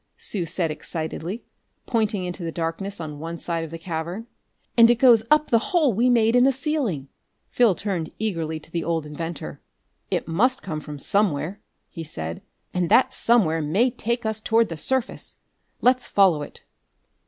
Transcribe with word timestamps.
Sue 0.17 0.47
said 0.47 0.71
excitedly, 0.71 1.43
pointing 1.85 2.25
into 2.25 2.41
the 2.41 2.51
darkness 2.51 2.99
on 2.99 3.19
one 3.19 3.37
side 3.37 3.63
of 3.63 3.69
the 3.69 3.77
cavern. 3.77 4.25
"And 4.75 4.89
it 4.89 4.95
goes 4.95 5.21
up 5.29 5.51
the 5.51 5.59
hole 5.69 5.93
we 5.93 6.09
made 6.09 6.35
in 6.35 6.43
the 6.43 6.51
ceiling!" 6.51 7.07
Phil 7.51 7.75
turned 7.75 8.11
eagerly 8.17 8.59
to 8.61 8.71
the 8.71 8.83
old 8.83 9.05
inventor. 9.05 9.61
"It 10.09 10.27
must 10.27 10.63
come 10.63 10.79
from 10.81 10.97
somewhere," 10.97 11.61
he 11.87 12.03
said, 12.03 12.41
"and 12.73 12.89
that 12.89 13.13
somewhere 13.13 13.61
may 13.61 13.91
take 13.91 14.25
us 14.25 14.39
toward 14.39 14.69
the 14.69 14.75
surface. 14.75 15.35
Let's 15.81 16.07
follow 16.07 16.41
it!" 16.41 16.63